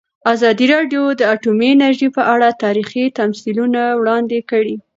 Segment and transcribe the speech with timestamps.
[0.33, 4.75] ازادي راډیو د اټومي انرژي په اړه تاریخي تمثیلونه وړاندې کړي.